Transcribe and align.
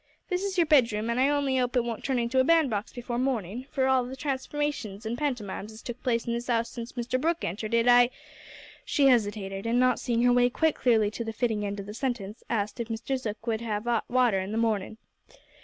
"This 0.29 0.43
is 0.43 0.57
your 0.57 0.65
bedroom, 0.65 1.11
and 1.11 1.19
I 1.19 1.29
only 1.29 1.59
'ope 1.59 1.75
it 1.75 1.83
won't 1.83 2.03
turn 2.03 2.17
into 2.17 2.39
a 2.39 2.43
band 2.43 2.71
box 2.71 2.91
before 2.91 3.19
morning, 3.19 3.67
for 3.69 3.83
of 3.85 3.91
all 3.91 4.03
the 4.03 4.15
transformations 4.15 5.05
an' 5.05 5.15
pantimimes 5.15 5.65
as 5.71 5.73
'as 5.73 5.81
took 5.83 6.01
place 6.01 6.25
in 6.25 6.33
this 6.33 6.49
'ouse 6.49 6.69
since 6.69 6.93
Mr 6.93 7.21
Brooke 7.21 7.43
entered 7.43 7.75
it, 7.75 7.87
I" 7.87 8.09
She 8.83 9.09
hesitated, 9.09 9.67
and, 9.67 9.79
not 9.79 9.99
seeing 9.99 10.23
her 10.23 10.33
way 10.33 10.49
quite 10.49 10.73
clearly 10.73 11.11
to 11.11 11.23
the 11.23 11.31
fitting 11.33 11.63
end 11.63 11.79
of 11.79 11.85
the 11.85 11.93
sentence, 11.93 12.43
asked 12.49 12.79
if 12.79 12.87
Mr 12.87 13.15
Zook 13.15 13.45
would 13.45 13.61
'ave 13.61 13.87
'ot 13.87 14.09
water 14.09 14.39
in 14.39 14.51
the 14.51 14.57
morning. 14.57 14.97